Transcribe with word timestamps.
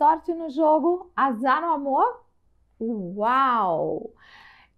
Sorte 0.00 0.32
no 0.32 0.48
jogo, 0.48 1.10
azar 1.14 1.60
no 1.60 1.72
amor? 1.72 2.24
Uau! 2.80 4.10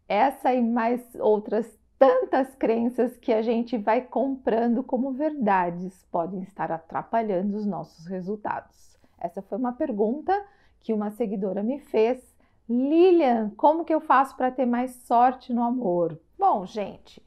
Essa 0.08 0.52
e 0.52 0.60
mais 0.60 1.00
outras 1.14 1.79
tantas 1.96 2.52
crenças 2.56 3.17
que 3.18 3.32
a 3.32 3.40
gente 3.40 3.78
vai 3.78 4.00
comprando 4.00 4.82
como 4.82 5.12
verdades 5.12 6.04
podem 6.10 6.42
estar 6.42 6.72
atrapalhando 6.72 7.56
os 7.56 7.64
nossos 7.64 8.04
resultados. 8.06 8.98
Essa 9.16 9.40
foi 9.40 9.58
uma 9.58 9.72
pergunta 9.72 10.45
que 10.80 10.93
uma 10.93 11.12
seguidora 11.12 11.62
me 11.62 11.79
fez. 11.79 12.20
Lilian, 12.68 13.52
como 13.57 13.84
que 13.84 13.95
eu 13.95 14.00
faço 14.00 14.36
para 14.36 14.50
ter 14.50 14.66
mais 14.66 14.91
sorte 15.07 15.52
no 15.52 15.62
amor? 15.62 16.18
Bom, 16.36 16.66
gente, 16.66 17.25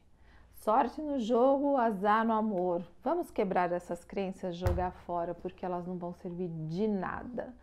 sorte 0.51 1.01
no 1.01 1.17
jogo, 1.17 1.77
azar 1.77 2.25
no 2.25 2.33
amor. 2.33 2.85
Vamos 3.01 3.31
quebrar 3.31 3.71
essas 3.71 4.03
crenças, 4.03 4.57
jogar 4.57 4.91
fora, 4.91 5.33
porque 5.33 5.65
elas 5.65 5.87
não 5.87 5.97
vão 5.97 6.11
servir 6.11 6.49
de 6.67 6.89
nada. 6.89 7.53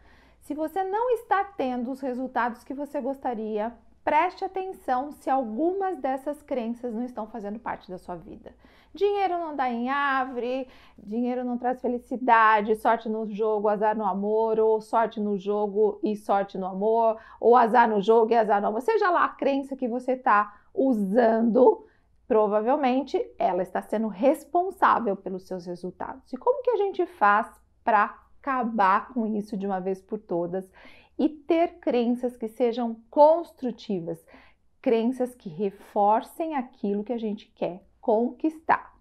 Se 0.43 0.55
você 0.55 0.83
não 0.83 1.11
está 1.11 1.45
tendo 1.45 1.93
os 1.93 2.01
resultados 2.01 2.65
que 2.65 2.75
você 2.75 3.01
gostaria, 3.01 3.73
preste 4.03 4.45
atenção 4.45 5.13
se 5.13 5.31
algumas 5.31 5.99
dessas 5.99 6.43
crenças 6.43 6.93
não 6.93 7.05
estão 7.05 7.29
fazendo 7.29 7.61
parte 7.61 7.89
da 7.89 7.97
sua 7.97 8.17
vida. 8.17 8.53
Dinheiro 8.93 9.39
não 9.39 9.55
dá 9.55 9.71
em 9.71 9.89
árvore, 9.89 10.67
dinheiro 10.99 11.45
não 11.45 11.57
traz 11.57 11.81
felicidade, 11.81 12.75
sorte 12.75 13.09
no 13.09 13.25
jogo, 13.33 13.69
azar 13.69 13.97
no 13.97 14.05
amor, 14.05 14.59
ou 14.59 14.81
sorte 14.81 15.21
no 15.21 15.39
jogo 15.39 16.01
e 16.03 16.17
sorte 16.17 16.59
no 16.59 16.67
amor, 16.67 17.19
ou 17.39 17.57
azar 17.57 17.89
no 17.89 18.03
jogo 18.03 18.33
e 18.33 18.37
azar 18.37 18.61
no 18.61 18.67
amor. 18.67 18.83
Seja 18.83 19.11
lá 19.11 19.25
a 19.25 19.29
crença 19.29 19.77
que 19.77 19.87
você 19.87 20.15
está 20.15 20.61
usando, 20.75 21.87
provavelmente 22.27 23.17
ela 23.39 23.63
está 23.63 23.81
sendo 23.81 24.09
responsável 24.09 25.15
pelos 25.15 25.45
seus 25.45 25.67
resultados. 25.67 26.33
E 26.33 26.37
como 26.37 26.63
que 26.63 26.71
a 26.71 26.77
gente 26.79 27.07
faz 27.07 27.49
para 27.85 28.22
acabar 28.43 29.13
com 29.15 29.25
isso 29.25 29.57
de 29.57 29.65
uma 29.65 29.81
vez 29.81 30.03
por 30.03 30.19
todas 30.19 30.69
e 31.17 31.29
ter 31.29 31.79
crenças 31.79 32.37
que 32.37 32.49
sejam 32.49 32.97
construtivas, 33.09 34.25
crenças 34.81 35.33
que 35.37 35.49
reforcem 35.49 36.57
aquilo 36.57 37.05
que 37.05 37.13
a 37.13 37.19
gente 37.19 37.47
quer 37.55 37.85
conquistar. 38.01 38.93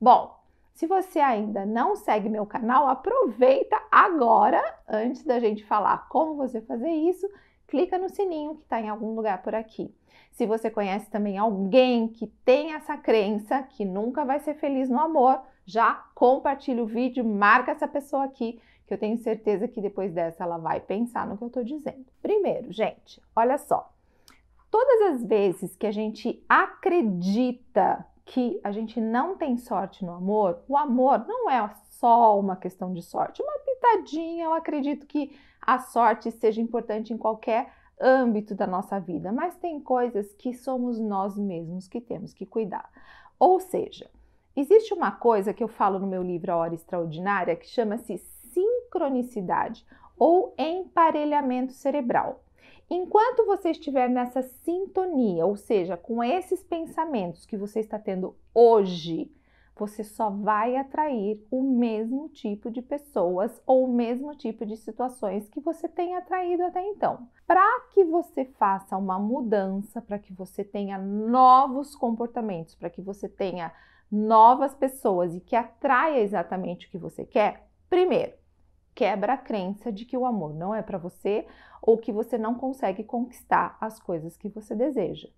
Bom, 0.00 0.36
se 0.74 0.86
você 0.86 1.20
ainda 1.20 1.64
não 1.64 1.94
segue 1.94 2.28
meu 2.28 2.44
canal, 2.44 2.88
aproveita 2.88 3.80
agora, 3.90 4.62
antes 4.88 5.22
da 5.22 5.38
gente 5.38 5.64
falar 5.64 6.08
como 6.08 6.34
você 6.34 6.60
fazer 6.60 6.90
isso, 6.90 7.28
clica 7.68 7.98
no 7.98 8.08
sininho 8.08 8.56
que 8.56 8.62
está 8.62 8.80
em 8.80 8.88
algum 8.88 9.14
lugar 9.14 9.42
por 9.42 9.54
aqui. 9.54 9.94
Se 10.32 10.46
você 10.46 10.70
conhece 10.70 11.10
também 11.10 11.38
alguém 11.38 12.08
que 12.08 12.26
tem 12.44 12.72
essa 12.72 12.96
crença 12.96 13.62
que 13.62 13.84
nunca 13.84 14.24
vai 14.24 14.40
ser 14.40 14.54
feliz 14.54 14.88
no 14.88 15.00
amor, 15.00 15.40
já 15.64 15.94
compartilha 16.14 16.82
o 16.82 16.86
vídeo, 16.86 17.24
marca 17.24 17.72
essa 17.72 17.86
pessoa 17.86 18.24
aqui 18.24 18.60
que 18.88 18.94
eu 18.94 18.98
tenho 18.98 19.18
certeza 19.18 19.68
que 19.68 19.82
depois 19.82 20.12
dessa 20.12 20.42
ela 20.42 20.56
vai 20.56 20.80
pensar 20.80 21.26
no 21.26 21.36
que 21.36 21.44
eu 21.44 21.48
estou 21.48 21.62
dizendo. 21.62 22.06
Primeiro, 22.22 22.72
gente, 22.72 23.22
olha 23.36 23.58
só. 23.58 23.92
Todas 24.70 25.12
as 25.12 25.24
vezes 25.24 25.76
que 25.76 25.86
a 25.86 25.92
gente 25.92 26.42
acredita 26.48 28.04
que 28.24 28.60
a 28.64 28.72
gente 28.72 29.00
não 29.00 29.36
tem 29.36 29.56
sorte 29.56 30.04
no 30.04 30.12
amor, 30.12 30.58
o 30.68 30.76
amor 30.76 31.26
não 31.26 31.50
é 31.50 31.70
só 31.90 32.38
uma 32.38 32.56
questão 32.56 32.92
de 32.92 33.02
sorte, 33.02 33.42
uma 33.42 33.58
pitadinha. 33.58 34.44
Eu 34.44 34.54
acredito 34.54 35.06
que 35.06 35.38
a 35.60 35.78
sorte 35.78 36.30
seja 36.30 36.60
importante 36.60 37.12
em 37.12 37.18
qualquer 37.18 37.72
âmbito 38.00 38.54
da 38.54 38.66
nossa 38.66 38.98
vida, 38.98 39.32
mas 39.32 39.56
tem 39.56 39.80
coisas 39.80 40.32
que 40.34 40.54
somos 40.54 40.98
nós 40.98 41.36
mesmos 41.36 41.88
que 41.88 42.00
temos 42.00 42.32
que 42.32 42.46
cuidar. 42.46 42.90
Ou 43.38 43.60
seja, 43.60 44.10
existe 44.54 44.94
uma 44.94 45.10
coisa 45.10 45.52
que 45.52 45.62
eu 45.62 45.68
falo 45.68 45.98
no 45.98 46.06
meu 46.06 46.22
livro 46.22 46.52
A 46.52 46.56
Hora 46.56 46.74
Extraordinária 46.74 47.56
que 47.56 47.66
chama-se 47.66 48.14
sincronicidade 48.88 49.86
ou 50.18 50.54
emparelhamento 50.58 51.72
cerebral. 51.72 52.42
Enquanto 52.90 53.44
você 53.44 53.70
estiver 53.70 54.08
nessa 54.08 54.42
sintonia, 54.42 55.44
ou 55.44 55.56
seja, 55.56 55.96
com 55.96 56.24
esses 56.24 56.64
pensamentos 56.64 57.44
que 57.44 57.56
você 57.56 57.80
está 57.80 57.98
tendo 57.98 58.34
hoje, 58.54 59.30
você 59.76 60.02
só 60.02 60.30
vai 60.30 60.74
atrair 60.74 61.40
o 61.50 61.62
mesmo 61.62 62.28
tipo 62.30 62.70
de 62.70 62.82
pessoas 62.82 63.62
ou 63.64 63.84
o 63.84 63.92
mesmo 63.92 64.34
tipo 64.34 64.66
de 64.66 64.76
situações 64.76 65.48
que 65.48 65.60
você 65.60 65.86
tem 65.86 66.16
atraído 66.16 66.64
até 66.64 66.82
então. 66.82 67.28
Para 67.46 67.80
que 67.92 68.04
você 68.04 68.44
faça 68.44 68.96
uma 68.96 69.18
mudança, 69.18 70.00
para 70.00 70.18
que 70.18 70.32
você 70.32 70.64
tenha 70.64 70.98
novos 70.98 71.94
comportamentos, 71.94 72.74
para 72.74 72.90
que 72.90 73.02
você 73.02 73.28
tenha 73.28 73.72
novas 74.10 74.74
pessoas 74.74 75.34
e 75.34 75.40
que 75.40 75.54
atraia 75.54 76.20
exatamente 76.22 76.86
o 76.86 76.90
que 76.90 76.98
você 76.98 77.24
quer, 77.24 77.68
primeiro, 77.88 78.32
quebra 78.98 79.34
a 79.34 79.38
crença 79.38 79.92
de 79.92 80.04
que 80.04 80.16
o 80.16 80.26
amor 80.26 80.52
não 80.52 80.74
é 80.74 80.82
para 80.82 80.98
você 80.98 81.46
ou 81.80 81.96
que 81.96 82.10
você 82.10 82.36
não 82.36 82.56
consegue 82.56 83.04
conquistar 83.04 83.78
as 83.80 84.00
coisas 84.00 84.36
que 84.36 84.48
você 84.48 84.74
deseja. 84.74 85.28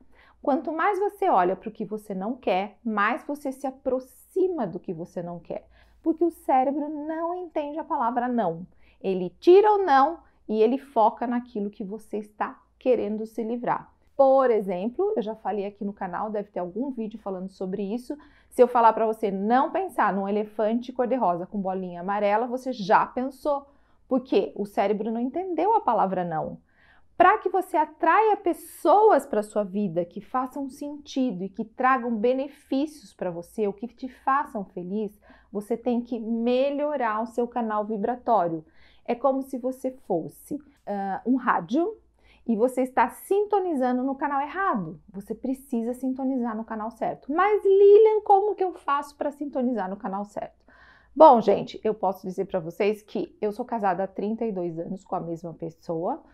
Quanto 0.41 0.73
mais 0.73 0.99
você 0.99 1.29
olha 1.29 1.55
para 1.55 1.69
o 1.69 1.73
que 1.73 1.85
você 1.85 2.15
não 2.15 2.35
quer, 2.35 2.79
mais 2.83 3.23
você 3.27 3.53
se 3.53 3.67
aproxima 3.67 4.67
do 4.67 4.81
que 4.81 4.95
você 4.95 5.23
não 5.23 5.39
quer, 5.39 5.69
porque 6.03 6.25
o 6.25 6.31
cérebro 6.31 6.89
não 6.89 7.35
entende 7.35 7.79
a 7.79 7.85
palavra 7.85 8.29
não. 8.29 8.67
Ele 8.99 9.29
tira 9.39 9.71
o 9.75 9.85
não 9.85 10.21
e 10.49 10.63
ele 10.63 10.79
foca 10.79 11.27
naquilo 11.27 11.69
que 11.69 11.85
você 11.85 12.17
está 12.17 12.59
querendo 12.79 13.27
se 13.27 13.45
livrar. 13.45 13.93
Por 14.21 14.51
exemplo, 14.51 15.15
eu 15.17 15.23
já 15.23 15.35
falei 15.35 15.65
aqui 15.65 15.83
no 15.83 15.95
canal, 15.95 16.29
deve 16.29 16.51
ter 16.51 16.61
algum 16.61 16.91
vídeo 16.91 17.19
falando 17.19 17.49
sobre 17.49 17.83
isso. 17.83 18.15
Se 18.51 18.63
eu 18.63 18.69
falar 18.69 18.93
para 18.93 19.07
você 19.07 19.31
não 19.31 19.71
pensar 19.71 20.13
num 20.13 20.29
elefante 20.29 20.93
cor-de-rosa 20.93 21.47
com 21.47 21.59
bolinha 21.59 22.03
amarela, 22.03 22.47
você 22.47 22.71
já 22.71 23.07
pensou, 23.07 23.67
porque 24.07 24.53
o 24.55 24.67
cérebro 24.67 25.11
não 25.11 25.23
entendeu 25.23 25.75
a 25.75 25.81
palavra 25.81 26.23
não. 26.23 26.59
Para 27.17 27.39
que 27.39 27.49
você 27.49 27.79
atraia 27.79 28.37
pessoas 28.37 29.25
para 29.25 29.43
sua 29.43 29.65
vida 29.65 30.05
que 30.05 30.21
façam 30.21 30.69
sentido 30.69 31.43
e 31.43 31.49
que 31.49 31.65
tragam 31.65 32.15
benefícios 32.15 33.15
para 33.15 33.31
você, 33.31 33.67
ou 33.67 33.73
que 33.73 33.89
te 33.89 34.07
façam 34.07 34.67
feliz, 34.67 35.19
você 35.51 35.79
tem 35.79 36.03
que 36.03 36.21
melhorar 36.21 37.23
o 37.23 37.27
seu 37.27 37.49
canal 37.49 37.87
vibratório. 37.87 38.67
É 39.03 39.15
como 39.15 39.41
se 39.41 39.57
você 39.57 39.91
fosse 40.07 40.57
uh, 40.57 40.61
um 41.25 41.37
rádio 41.37 41.97
e 42.51 42.57
você 42.57 42.83
está 42.83 43.09
sintonizando 43.09 44.03
no 44.03 44.17
canal 44.17 44.41
errado. 44.41 45.01
Você 45.13 45.37
precisa 45.37 45.95
sintonizar 45.95 46.57
no 46.57 46.65
canal 46.65 46.91
certo. 46.91 47.33
Mas 47.33 47.63
Lilian, 47.65 48.23
como 48.25 48.57
que 48.57 48.65
eu 48.65 48.73
faço 48.73 49.17
para 49.17 49.31
sintonizar 49.31 49.89
no 49.89 49.97
canal 49.97 50.25
certo? 50.25 50.67
Bom, 51.15 51.41
gente, 51.41 51.81
eu 51.85 51.95
posso 51.95 52.27
dizer 52.27 52.47
para 52.47 52.59
vocês 52.59 53.03
que 53.03 53.37
eu 53.41 53.53
sou 53.53 53.65
casada 53.65 54.03
há 54.03 54.09
32 54.09 54.81
anos 54.81 55.05
com 55.05 55.15
a 55.15 55.21
mesma 55.21 55.55
pessoa. 55.55 56.25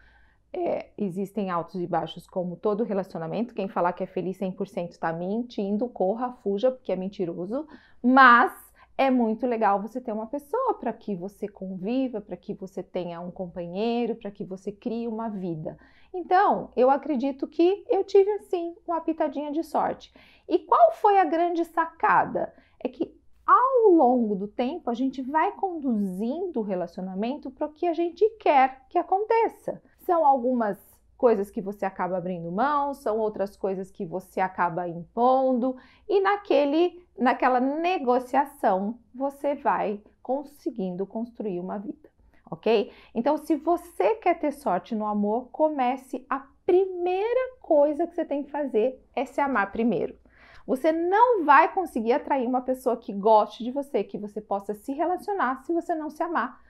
É, 0.55 0.89
existem 0.97 1.51
altos 1.51 1.83
e 1.83 1.87
baixos 1.87 2.27
como 2.27 2.57
todo 2.57 2.83
relacionamento. 2.83 3.53
Quem 3.53 3.69
falar 3.69 3.93
que 3.93 4.03
é 4.03 4.07
feliz 4.07 4.39
100% 4.39 4.93
está 4.93 5.13
mentindo, 5.13 5.87
corra, 5.87 6.33
fuja, 6.43 6.71
porque 6.71 6.93
é 6.93 6.97
mentiroso. 6.97 7.69
Mas 8.03 8.55
é 8.99 9.11
muito 9.11 9.47
legal 9.47 9.81
você 9.81 10.01
ter 10.01 10.13
uma 10.13 10.27
pessoa 10.27 10.75
para 10.75 10.93
que 10.93 11.15
você 11.15 11.47
conviva, 11.47 12.21
para 12.21 12.37
que 12.37 12.55
você 12.55 12.83
tenha 12.83 13.21
um 13.21 13.31
companheiro, 13.31 14.15
para 14.15 14.31
que 14.31 14.45
você 14.45 14.73
crie 14.73 15.07
uma 15.07 15.29
vida. 15.29 15.77
Então, 16.15 16.71
eu 16.75 16.89
acredito 16.89 17.47
que 17.47 17.85
eu 17.91 18.03
tive 18.05 18.31
assim 18.33 18.75
uma 18.87 19.01
pitadinha 19.01 19.53
de 19.53 19.63
sorte. 19.63 20.13
E 20.49 20.59
qual 20.61 20.93
foi 20.93 21.19
a 21.19 21.25
grande 21.25 21.65
sacada? 21.65 22.55
É 22.81 22.89
que 22.89 23.15
ao 23.47 23.93
longo 23.93 24.35
do 24.35 24.49
tempo 24.49 24.89
a 24.89 24.95
gente 24.95 25.21
vai 25.21 25.53
conduzindo 25.53 26.61
o 26.61 26.63
relacionamento 26.63 27.51
para 27.51 27.67
o 27.67 27.73
que 27.73 27.87
a 27.87 27.93
gente 27.93 28.29
quer 28.41 28.87
que 28.89 28.99
aconteça. 28.99 29.83
São 29.99 30.25
algumas 30.25 30.79
coisas 31.17 31.51
que 31.51 31.61
você 31.61 31.85
acaba 31.85 32.19
abrindo 32.19 32.53
mão, 32.53 32.95
são 32.95 33.19
outras 33.19 33.57
coisas 33.57 33.91
que 33.91 34.05
você 34.05 34.41
acaba 34.41 34.89
impondo 34.89 35.77
e 36.09 36.21
naquele 36.21 37.05
naquela 37.19 37.59
negociação 37.59 38.99
você 39.15 39.55
vai 39.55 40.03
conseguindo 40.23 41.07
construir 41.07 41.61
uma 41.61 41.79
vida, 41.79 42.11
OK? 42.51 42.93
Então, 43.15 43.39
se 43.39 43.57
você 43.57 44.17
quer 44.17 44.39
ter 44.39 44.53
sorte 44.53 44.95
no 44.95 45.07
amor, 45.07 45.49
comece 45.51 46.27
a 46.29 46.45
primeira 46.67 47.57
coisa 47.61 48.07
que 48.07 48.15
você 48.15 48.25
tem 48.25 48.43
que 48.43 48.51
fazer 48.51 49.01
é 49.15 49.25
se 49.25 49.41
amar 49.41 49.71
primeiro. 49.73 50.19
Você 50.67 50.91
não 50.91 51.45
vai 51.45 51.73
conseguir 51.73 52.13
atrair 52.13 52.47
uma 52.47 52.61
pessoa 52.61 52.97
que 52.97 53.13
goste 53.13 53.63
de 53.63 53.71
você, 53.71 54.03
que 54.03 54.19
você 54.19 54.41
possa 54.41 54.75
se 54.75 54.93
relacionar 54.93 55.65
se 55.65 55.73
você 55.73 55.95
não 55.95 56.11
se 56.11 56.23
amar. 56.23 56.61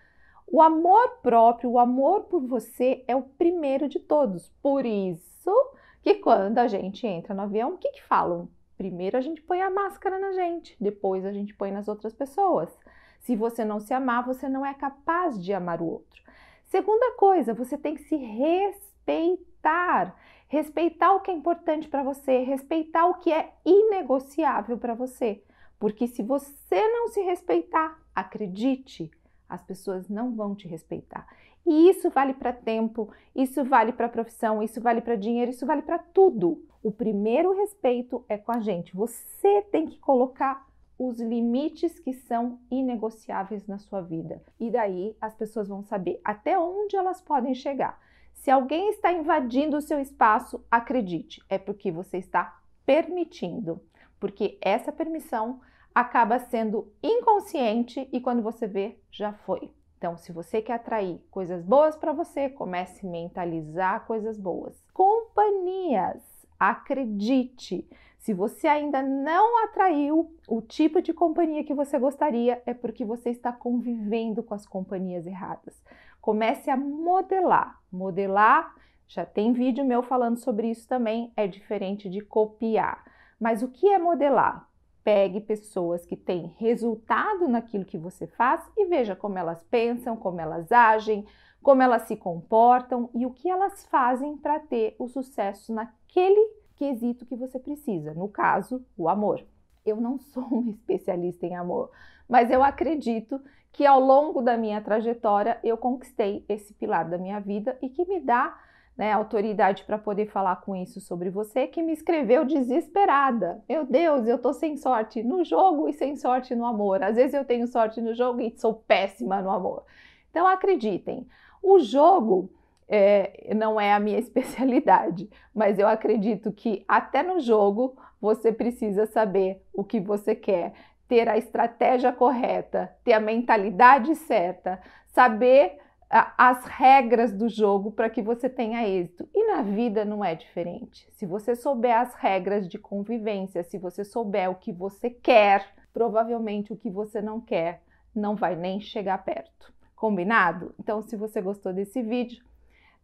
O 0.47 0.63
amor 0.63 1.19
próprio, 1.23 1.71
o 1.71 1.79
amor 1.79 2.25
por 2.25 2.47
você 2.47 3.05
é 3.09 3.17
o 3.17 3.23
primeiro 3.23 3.89
de 3.89 3.99
todos. 3.99 4.49
Por 4.63 4.87
isso 4.87 5.53
que 6.01 6.15
quando 6.15 6.59
a 6.59 6.69
gente 6.69 7.07
entra 7.07 7.35
no 7.35 7.43
avião, 7.43 7.75
o 7.75 7.79
que, 7.79 7.91
que 7.91 8.03
falam? 8.05 8.49
Primeiro 8.77 9.17
a 9.17 9.21
gente 9.21 9.43
põe 9.43 9.61
a 9.61 9.71
máscara 9.71 10.19
na 10.19 10.33
gente, 10.33 10.77
depois 10.81 11.25
a 11.25 11.33
gente 11.33 11.55
põe 11.55 11.73
nas 11.73 11.89
outras 11.89 12.15
pessoas. 12.15 12.79
Se 13.21 13.35
você 13.35 13.65
não 13.65 13.81
se 13.81 13.93
amar, 13.93 14.25
você 14.25 14.49
não 14.49 14.65
é 14.65 14.73
capaz 14.73 15.43
de 15.43 15.53
amar 15.53 15.83
o 15.83 15.87
outro. 15.87 16.23
Segunda 16.67 17.13
coisa, 17.17 17.53
você 17.55 17.77
tem 17.77 17.97
que 17.97 18.03
se 18.03 18.17
respeitar. 18.17 20.15
Respeitar 20.47 21.13
o 21.13 21.21
que 21.21 21.31
é 21.31 21.35
importante 21.35 21.89
para 21.89 22.05
você, 22.05 22.45
respeitar 22.45 23.07
o 23.07 23.15
que 23.15 23.33
é 23.33 23.53
inegociável 23.65 24.79
para 24.79 24.95
você. 24.95 25.43
Porque 25.79 26.07
se 26.07 26.23
você 26.23 26.89
não 26.89 27.09
se 27.09 27.21
respeitar, 27.23 28.01
acredite, 28.15 29.11
as 29.49 29.63
pessoas 29.63 30.09
não 30.09 30.35
vão 30.35 30.55
te 30.55 30.67
respeitar. 30.69 31.27
E 31.67 31.91
isso 31.91 32.09
vale 32.11 32.35
para 32.35 32.53
tempo, 32.53 33.11
isso 33.35 33.65
vale 33.65 33.93
para 33.93 34.09
profissão, 34.09 34.63
isso 34.63 34.81
vale 34.81 35.01
para 35.01 35.17
dinheiro, 35.17 35.51
isso 35.51 35.67
vale 35.67 35.83
para 35.83 35.99
tudo. 35.99 36.65
O 36.83 36.93
primeiro 36.93 37.53
respeito 37.53 38.25
é 38.29 38.39
com 38.39 38.53
a 38.53 38.61
gente. 38.61 38.95
Você 38.95 39.63
tem 39.73 39.87
que 39.87 39.99
colocar 39.99 40.67
os 40.99 41.21
limites 41.21 41.99
que 41.99 42.13
são 42.13 42.59
inegociáveis 42.71 43.67
na 43.67 43.79
sua 43.79 44.01
vida. 44.01 44.43
E 44.59 44.71
daí 44.71 45.17
as 45.21 45.35
pessoas 45.35 45.69
vão 45.69 45.83
saber 45.83 46.21
até 46.25 46.59
onde 46.59 46.97
elas 46.97 47.21
podem 47.21 47.55
chegar. 47.55 48.01
Se 48.33 48.51
alguém 48.51 48.91
está 48.91 49.13
invadindo 49.13 49.77
o 49.77 49.83
seu 49.83 49.99
espaço, 49.99 50.65
acredite, 50.71 51.43
é 51.49 51.59
porque 51.59 51.91
você 51.91 52.19
está 52.19 52.61
permitindo, 52.85 53.83
porque 54.21 54.57
essa 54.61 54.93
permissão 54.93 55.61
acaba 55.97 56.39
sendo 56.39 56.93
inconsciente 57.03 58.07
e 58.13 58.21
quando 58.21 58.43
você 58.43 58.67
vê, 58.67 58.99
já 59.11 59.33
foi. 59.33 59.73
Então, 59.97 60.19
se 60.19 60.31
você 60.31 60.61
quer 60.61 60.75
atrair 60.75 61.19
coisas 61.31 61.65
boas 61.65 61.97
para 61.97 62.13
você, 62.13 62.51
comece 62.51 63.07
a 63.07 63.11
mentalizar 63.11 64.07
coisas 64.07 64.39
boas. 64.39 64.79
Companhias, 64.93 66.23
acredite. 66.61 67.89
Se 68.19 68.35
você 68.35 68.69
ainda 68.69 69.03
não 69.03 69.65
atraiu 69.65 70.37
o 70.47 70.61
tipo 70.61 71.01
de 71.01 71.15
companhia 71.15 71.65
que 71.65 71.73
você 71.73 71.99
gostaria, 71.99 72.63
é 72.67 72.75
porque 72.75 73.03
você 73.03 73.31
está 73.31 73.51
convivendo 73.51 74.43
com 74.43 74.53
as 74.53 74.67
companhias 74.67 75.27
erradas. 75.27 75.83
Comece 76.21 76.69
a 76.71 76.77
modelar. 76.77 77.81
Modelar, 77.91 78.75
já 79.09 79.25
tem 79.25 79.55
vídeo 79.55 79.83
meu 79.83 80.03
falando 80.03 80.37
sobre 80.37 80.69
isso 80.71 80.87
também, 80.87 81.33
é 81.35 81.47
diferente 81.47 82.11
de 82.11 82.21
copiar. 82.21 83.03
Mas 83.41 83.63
o 83.63 83.69
que 83.69 83.89
é 83.89 83.99
modelar? 83.99 84.66
Pegue 85.07 85.41
pessoas 85.41 86.05
que 86.05 86.17
têm 86.17 86.53
resultado 86.59 87.47
naquilo 87.47 87.85
que 87.85 87.97
você 87.97 88.27
faz 88.27 88.61
e 88.77 88.87
veja 88.87 89.15
como 89.15 89.39
elas 89.39 89.63
pensam, 89.71 90.17
como 90.17 90.41
elas 90.41 90.73
agem, 90.73 91.25
como 91.63 91.81
elas 91.81 92.03
se 92.09 92.17
comportam 92.17 93.09
e 93.15 93.25
o 93.25 93.31
que 93.31 93.49
elas 93.49 93.87
fazem 93.87 94.37
para 94.37 94.59
ter 94.59 94.97
o 94.99 95.07
sucesso 95.07 95.73
naquele 95.73 96.51
quesito 96.75 97.25
que 97.25 97.37
você 97.37 97.57
precisa, 97.57 98.15
no 98.15 98.29
caso, 98.29 98.85
o 98.97 99.09
amor. 99.09 99.47
Eu 99.85 100.01
não 100.01 100.19
sou 100.19 100.43
uma 100.43 100.71
especialista 100.73 101.47
em 101.47 101.55
amor, 101.55 101.89
mas 102.29 102.51
eu 102.51 102.61
acredito 102.61 103.41
que 103.71 103.87
ao 103.87 104.01
longo 104.01 104.43
da 104.43 104.57
minha 104.57 104.81
trajetória 104.81 105.61
eu 105.63 105.79
conquistei 105.79 106.45
esse 106.49 106.75
pilar 106.75 107.09
da 107.09 107.17
minha 107.17 107.39
vida 107.39 107.79
e 107.81 107.89
que 107.89 108.05
me 108.07 108.19
dá 108.19 108.59
né, 108.97 109.13
autoridade 109.13 109.85
para 109.85 109.99
poder 109.99 110.27
falar 110.27 110.57
com 110.57 110.75
isso 110.75 111.01
sobre 111.01 111.29
você, 111.29 111.67
que 111.67 111.83
me 111.83 111.93
escreveu 111.93 112.45
desesperada. 112.45 113.63
Meu 113.69 113.85
Deus, 113.85 114.27
eu 114.27 114.39
tô 114.39 114.53
sem 114.55 114.77
sorte 114.77 115.23
no 115.23 115.45
jogo 115.45 115.89
e 115.89 115.93
sem 115.93 116.17
sorte 116.17 116.55
no 116.55 116.65
amor. 116.65 117.03
Às 117.03 117.17
vezes 117.17 117.35
eu 117.35 117.45
tenho 117.45 117.67
sorte 117.67 118.01
no 118.01 118.15
jogo 118.15 118.41
e 118.41 118.55
sou 118.57 118.75
péssima 118.75 119.43
no 119.43 119.51
amor. 119.51 119.85
Então 120.31 120.47
acreditem, 120.47 121.27
o 121.63 121.79
jogo 121.79 122.51
é, 122.89 123.53
não 123.55 123.79
é 123.81 123.93
a 123.93 124.01
minha 124.01 124.19
especialidade, 124.21 125.29
mas 125.55 125.79
eu 125.79 125.87
acredito 125.87 126.51
que 126.51 126.85
até 126.89 127.23
no 127.23 127.39
jogo 127.41 127.97
você 128.21 128.51
precisa 128.51 129.05
saber 129.07 129.63
o 129.75 129.85
que 129.85 130.01
você 130.01 130.35
quer, 130.35 130.73
ter 131.07 131.29
a 131.29 131.37
estratégia 131.37 132.13
correta, 132.13 132.93
ter 133.05 133.13
a 133.13 133.21
mentalidade 133.21 134.15
certa, 134.15 134.81
saber 135.09 135.79
as 136.09 136.65
regras 136.65 137.33
do 137.33 137.49
jogo 137.49 137.91
para 137.91 138.09
que 138.09 138.23
você 138.23 138.49
tenha 138.49 138.89
êxito. 138.89 139.29
E 139.35 139.47
na 139.47 139.63
vida 139.63 140.05
não 140.05 140.25
é 140.25 140.35
diferente. 140.35 141.09
Se 141.13 141.27
você 141.27 141.57
souber 141.57 141.97
as 141.97 142.15
regras 142.15 142.69
de 142.69 142.79
convivência, 142.79 143.65
se 143.65 143.77
você 143.77 144.05
souber 144.05 144.51
o 144.51 144.55
que 144.55 144.73
você 144.73 145.11
quer, 145.11 145.67
provavelmente 145.93 146.73
o 146.73 146.77
que 146.77 146.91
você 146.91 147.21
não 147.21 147.41
quer 147.41 147.83
não 148.15 148.35
vai 148.35 148.57
nem 148.57 148.81
chegar 148.81 149.19
perto. 149.25 149.73
Combinado? 149.95 150.75
Então, 150.79 151.03
se 151.03 151.17
você 151.17 151.41
gostou 151.41 151.73
desse 151.73 152.03
vídeo, 152.03 152.45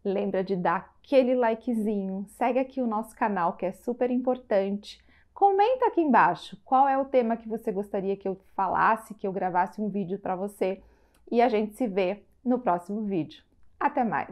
lembra 0.04 0.42
de 0.42 0.56
dar 0.56 0.92
aquele 1.02 1.34
likezinho, 1.34 2.24
segue 2.28 2.58
aqui 2.58 2.80
o 2.80 2.86
nosso 2.86 3.14
canal 3.16 3.54
que 3.54 3.66
é 3.66 3.72
super 3.72 4.10
importante. 4.10 5.02
Comenta 5.34 5.86
aqui 5.86 6.00
embaixo 6.00 6.56
qual 6.64 6.88
é 6.88 6.96
o 6.96 7.04
tema 7.04 7.36
que 7.36 7.48
você 7.48 7.72
gostaria 7.72 8.16
que 8.16 8.28
eu 8.28 8.38
falasse, 8.54 9.14
que 9.14 9.26
eu 9.26 9.32
gravasse 9.32 9.80
um 9.80 9.88
vídeo 9.88 10.18
para 10.18 10.36
você 10.36 10.82
e 11.30 11.40
a 11.40 11.48
gente 11.48 11.74
se 11.74 11.86
vê 11.86 12.22
no 12.44 12.58
próximo 12.58 13.04
vídeo. 13.06 13.42
Até 13.78 14.04
mais! 14.04 14.28